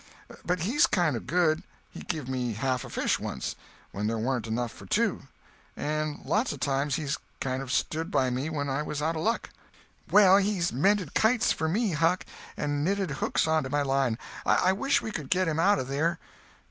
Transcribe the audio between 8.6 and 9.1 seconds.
I was